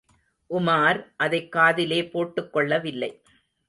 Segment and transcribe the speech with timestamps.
[0.49, 3.21] உமார் அதைக் காதிலே போட்டுக் கொள்ளவில்லை.